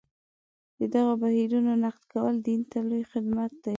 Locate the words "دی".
3.63-3.69